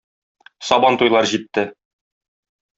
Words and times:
Сабантуйлар 0.69 1.29
җитте. 1.33 1.69